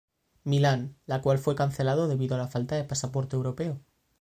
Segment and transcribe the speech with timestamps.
[0.43, 3.81] Milan, la cual fue cancelado debido a la falta de pasaporte europeo.